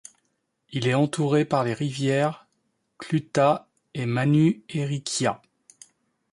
Il 0.71 0.87
est 0.87 0.95
entouré 0.95 1.45
par 1.45 1.63
les 1.63 1.75
rivières 1.75 2.47
Clutha 2.97 3.67
et 3.93 4.07
Manuherikia. 4.07 5.43